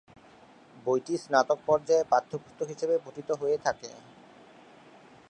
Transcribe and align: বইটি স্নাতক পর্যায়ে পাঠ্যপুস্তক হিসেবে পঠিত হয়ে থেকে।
বইটি 0.85 1.15
স্নাতক 1.17 1.59
পর্যায়ে 1.65 2.03
পাঠ্যপুস্তক 2.09 2.67
হিসেবে 2.67 2.95
পঠিত 3.05 3.29
হয়ে 3.31 3.57
থেকে। 3.57 3.89